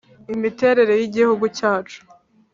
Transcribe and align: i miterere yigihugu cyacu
i 0.33 0.35
miterere 0.41 0.93
yigihugu 0.99 1.45
cyacu 1.57 1.99